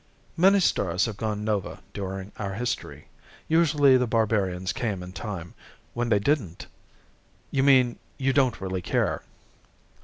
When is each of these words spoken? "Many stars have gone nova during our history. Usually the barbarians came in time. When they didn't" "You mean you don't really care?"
"Many 0.35 0.59
stars 0.59 1.05
have 1.05 1.15
gone 1.15 1.43
nova 1.45 1.77
during 1.93 2.31
our 2.37 2.55
history. 2.55 3.07
Usually 3.47 3.97
the 3.97 4.07
barbarians 4.07 4.73
came 4.73 5.03
in 5.03 5.11
time. 5.11 5.53
When 5.93 6.09
they 6.09 6.17
didn't" 6.17 6.65
"You 7.51 7.61
mean 7.61 7.99
you 8.17 8.33
don't 8.33 8.59
really 8.59 8.81
care?" 8.81 9.21